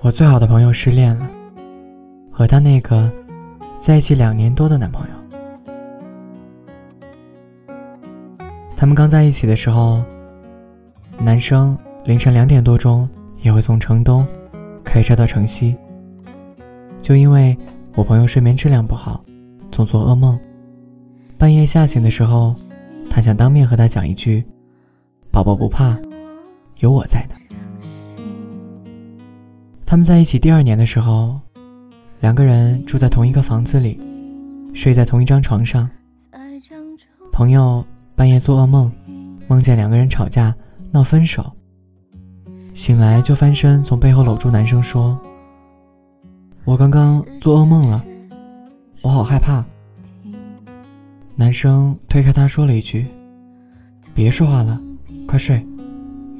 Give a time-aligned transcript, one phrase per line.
[0.00, 1.28] 我最好的朋友失恋了，
[2.30, 3.12] 和她那个
[3.78, 5.14] 在一起两年多的男朋友。
[8.76, 10.00] 他们刚在一起的时候，
[11.18, 13.08] 男生凌晨两点多钟
[13.42, 14.24] 也会从城东
[14.84, 15.76] 开车到城西。
[17.02, 17.58] 就因为
[17.96, 19.24] 我朋友睡眠质量不好，
[19.72, 20.38] 总做噩梦，
[21.36, 22.54] 半夜吓醒的时候，
[23.10, 24.44] 他想当面和他讲一句
[25.32, 25.98] ：“宝宝不怕，
[26.78, 27.34] 有我在呢。”
[29.88, 31.40] 他们在一起第二年的时候，
[32.20, 33.98] 两个人住在同一个房子里，
[34.74, 35.88] 睡在同一张床上。
[37.32, 37.82] 朋友
[38.14, 38.92] 半夜做噩梦，
[39.46, 40.54] 梦见两个人吵架
[40.92, 41.50] 闹分手，
[42.74, 45.18] 醒来就翻身从背后搂住男生说
[46.66, 48.04] ：“我刚刚做噩梦了，
[49.00, 49.64] 我好害怕。”
[51.34, 53.06] 男生推开他说了一句
[54.14, 54.78] ：“别说话了，
[55.26, 55.66] 快睡，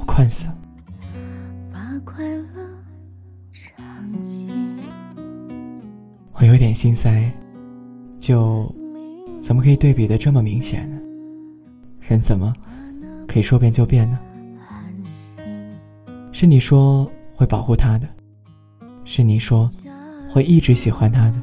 [0.00, 0.54] 我困死了。”
[6.56, 7.30] 有点心塞，
[8.18, 8.74] 就
[9.42, 10.98] 怎么可以对比的这么明显呢？
[12.00, 12.50] 人怎么
[13.28, 14.18] 可以说变就变呢？
[16.32, 18.08] 是你说会保护他的，
[19.04, 19.70] 是你说
[20.30, 21.42] 会一直喜欢他的，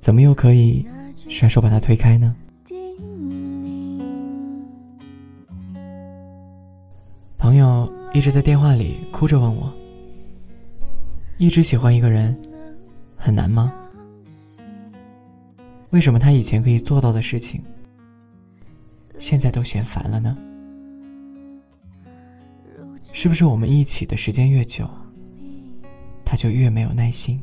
[0.00, 0.84] 怎么又可以
[1.28, 2.34] 甩手把他推开呢？
[7.38, 9.72] 朋友一直在电话里哭着问我：
[11.38, 12.36] 一直喜欢一个人。
[13.16, 13.72] 很难吗？
[15.94, 17.62] 为什么他以前可以做到的事情，
[19.16, 20.36] 现在都嫌烦了呢？
[23.12, 24.90] 是不是我们一起的时间越久，
[26.24, 27.40] 他就越没有耐心？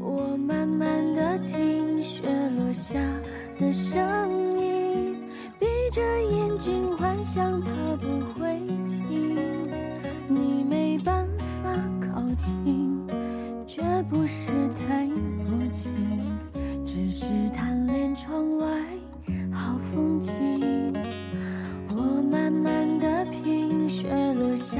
[0.00, 2.22] 我慢慢的听雪
[2.56, 2.98] 落下
[3.58, 5.14] 的声音，
[5.58, 6.00] 闭着
[6.32, 9.36] 眼睛幻想他不会听，
[10.28, 11.28] 你没办
[11.62, 12.94] 法靠近。
[13.66, 15.04] 却不是太
[15.74, 15.92] 不近，
[16.86, 18.66] 只是贪恋窗外
[19.50, 20.94] 好风景。
[21.88, 24.76] 我慢慢的品雪落下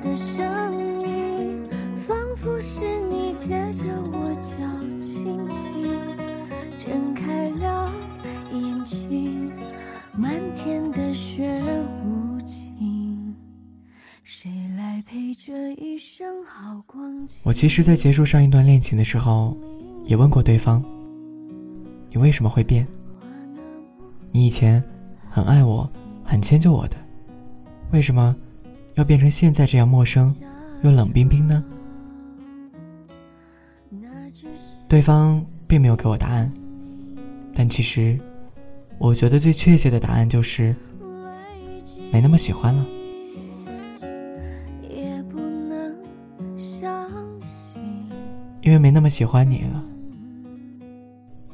[0.00, 1.66] 的声音，
[1.96, 4.56] 仿佛是你贴着我脚
[4.96, 5.90] 轻轻
[6.78, 7.92] 睁开了
[8.52, 9.50] 眼睛，
[10.16, 11.50] 漫天的雪
[12.04, 13.34] 无情，
[14.22, 17.38] 谁来陪这一生好光景？
[17.42, 19.56] 我其实，在结束上一段恋情的时候，
[20.08, 20.82] 也问过对方
[22.08, 22.88] ：“你为什么会变？
[24.32, 24.82] 你以前
[25.28, 25.86] 很爱我，
[26.24, 26.96] 很迁就我的，
[27.92, 28.34] 为什么
[28.94, 30.34] 要变成现在这样陌生
[30.80, 31.62] 又冷冰冰呢？”
[34.88, 36.50] 对方并没有给我答案，
[37.54, 38.18] 但其实，
[38.96, 40.74] 我觉得最确切的答案就是
[42.10, 42.82] 没那么喜欢了。
[48.62, 49.82] 因为没那么喜欢你了。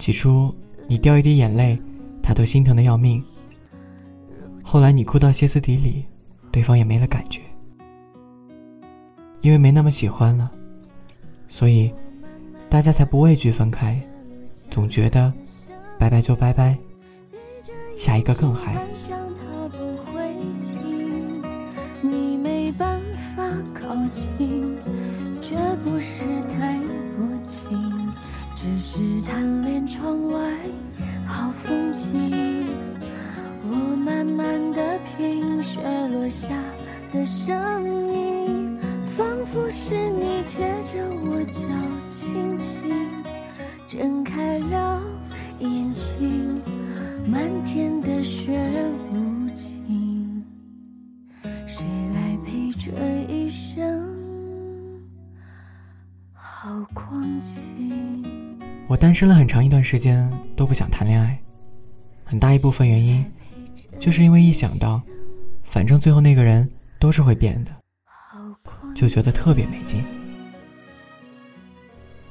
[0.05, 0.55] 起初
[0.87, 1.81] 你掉一滴眼泪，
[2.23, 3.25] 他都心疼的要命。
[4.63, 6.05] 后来你哭到歇斯底里，
[6.53, 7.41] 对方也没了感觉。
[9.41, 10.51] 因为没那么喜欢了，
[11.49, 11.91] 所以
[12.69, 13.99] 大家才不畏惧分开，
[14.71, 15.33] 总觉得
[15.99, 16.77] 拜拜就拜拜，
[17.97, 18.77] 下一个更嗨。
[22.03, 23.01] 你没办
[23.35, 24.77] 法靠近，
[25.41, 26.74] 绝不是太。
[28.65, 30.41] 只是贪恋窗外
[31.27, 32.67] 好风景，
[33.63, 36.49] 我慢慢的品雪落下
[37.13, 37.55] 的声
[38.11, 41.61] 音，仿佛是你贴着我脚
[42.09, 42.91] 轻轻
[43.87, 44.84] 睁开了
[58.87, 61.39] 我单身了很长一段时间，都不想谈恋爱，
[62.23, 63.25] 很大一部分原因，
[63.99, 65.01] 就是因为一想到，
[65.63, 67.73] 反正最后那个人都是会变的，
[68.95, 70.05] 就觉得特别没劲。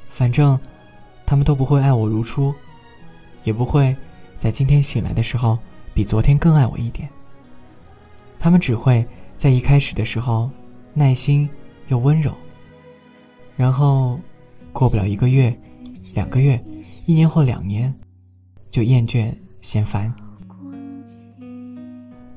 [0.09, 0.57] 反正，
[1.25, 2.53] 他们都不会爱我如初，
[3.43, 3.95] 也不会
[4.37, 5.57] 在今天醒来的时候
[5.91, 7.09] 比昨天更爱我一点。
[8.39, 9.03] 他们只会
[9.37, 10.51] 在一开始的时候，
[10.93, 11.49] 耐心
[11.87, 12.31] 又温柔，
[13.57, 14.19] 然后，
[14.71, 15.51] 过不了一个月。
[16.13, 16.63] 两个月，
[17.07, 17.93] 一年或两年，
[18.69, 20.13] 就厌倦嫌烦。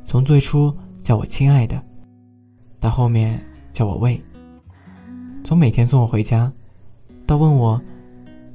[0.07, 1.81] 从最初叫我亲爱的，
[2.81, 3.39] 到后面
[3.73, 4.19] 叫我喂；
[5.45, 6.51] 从每天送我回家，
[7.27, 7.81] 到问我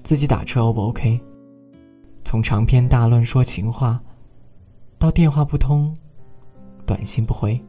[0.03, 1.19] 自己打车 O 不 OK；
[2.25, 4.01] 从长篇大论说情话，
[4.97, 5.95] 到电话不通，
[6.85, 7.59] 短信不回；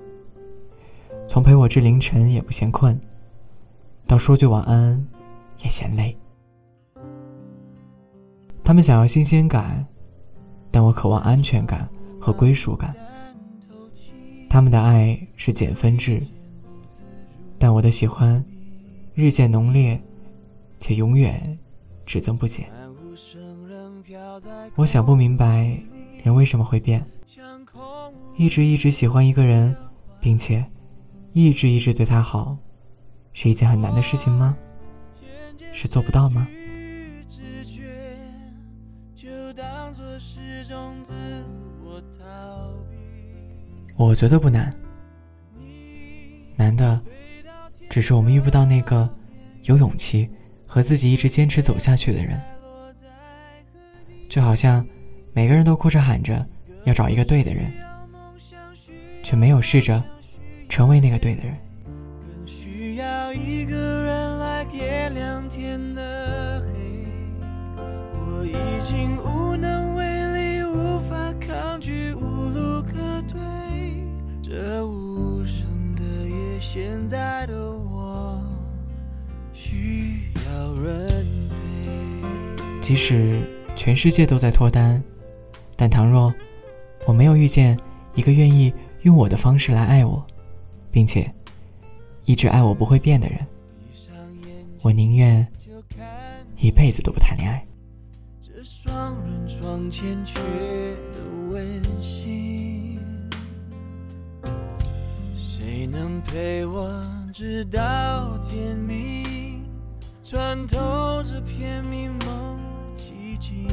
[1.29, 2.99] 从陪我至凌晨也不嫌困，
[4.07, 5.07] 到说句晚安
[5.63, 6.17] 也嫌累。
[8.65, 9.85] 他们想要新鲜感，
[10.71, 11.89] 但我渴望安全感
[12.21, 12.95] 和归属感。
[14.49, 16.23] 他们的爱是减分制，
[17.59, 18.43] 但我的喜欢
[19.15, 20.01] 日渐浓烈，
[20.79, 21.59] 且永远
[22.07, 22.67] 只增不减。
[24.77, 25.77] 我想不明白，
[26.23, 27.05] 人为什么会变？
[28.37, 29.75] 一直一直喜欢一个人，
[30.21, 30.65] 并且
[31.33, 32.57] 一直一直对他好，
[33.33, 34.57] 是一件很难的事情吗？
[35.73, 36.47] 是做不到吗？
[43.97, 44.73] 我觉得不难，
[46.57, 47.01] 难的
[47.89, 49.09] 只是我们遇不到那个
[49.63, 50.29] 有勇气
[50.67, 52.41] 和自己一直坚持走下去的人。
[54.29, 54.85] 就好像
[55.33, 56.45] 每个人都哭着喊着
[56.85, 57.71] 要找一个对的人，
[59.23, 60.03] 却没有试着
[60.69, 61.57] 成为那个对的人
[62.47, 67.07] 需要一个人来点亮天的黑
[68.15, 69.82] 我已经无能。
[76.61, 78.43] 现在的我
[79.53, 82.81] 需要人陪。
[82.81, 83.43] 即使
[83.77, 85.03] 全世界都在脱单，
[85.77, 86.33] 但倘若
[87.05, 87.79] 我没有遇见
[88.15, 88.73] 一个愿意
[89.03, 90.25] 用我的方式来爱我，
[90.91, 91.31] 并且
[92.25, 93.47] 一直爱我不会变的人，
[94.81, 95.47] 我宁愿
[96.57, 97.63] 一辈子都不谈恋爱。
[98.41, 100.41] 这双人床欠缺
[101.13, 101.21] 的
[101.51, 102.92] 温馨，
[105.75, 107.03] 谁能陪我
[107.33, 109.65] 直到天明，
[110.23, 112.61] 穿透这片迷蒙
[112.95, 113.67] 寂静。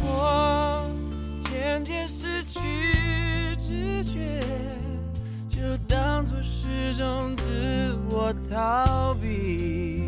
[0.00, 0.90] 我
[1.42, 4.40] 渐渐失去知觉，
[5.50, 10.02] 就当作是种自我逃避。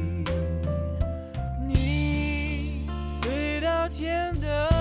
[1.69, 2.88] 你
[3.20, 4.75] 飞到天的。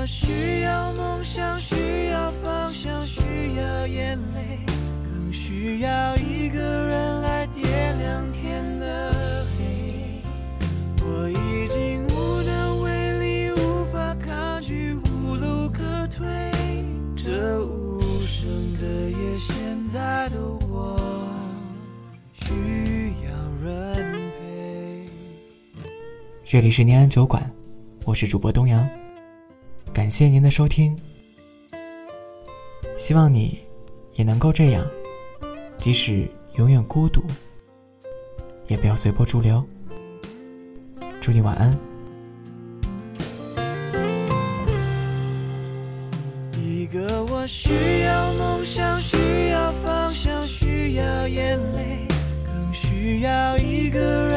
[0.00, 3.20] 我需要梦想，需要方向，需
[3.54, 4.58] 要眼泪，
[5.04, 10.22] 更需要一个人来点亮天的黑。
[11.04, 16.26] 我已经无能为力，无法抗拒，无路可退。
[17.14, 20.98] 这无声的夜，现在的我
[22.32, 23.30] 需要
[23.62, 25.10] 人陪。
[26.42, 27.52] 这里是念安酒馆，
[28.06, 28.88] 我是主播东阳。
[30.10, 30.98] 感谢您的收听，
[32.98, 33.60] 希望你
[34.14, 34.84] 也能够这样，
[35.78, 37.22] 即使永远孤独，
[38.66, 39.64] 也不要随波逐流。
[41.20, 41.78] 祝你晚安。
[46.56, 47.70] 一个我需
[48.02, 51.98] 要梦想，需要方向，需要眼泪，
[52.44, 54.29] 更需要一个人